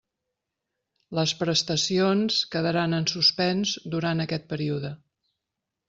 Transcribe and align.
Les 1.17 1.33
prestacions 1.41 2.39
quedaran 2.57 2.99
en 3.01 3.07
suspens 3.15 3.79
durant 3.97 4.29
aquest 4.29 4.53
període. 4.55 4.97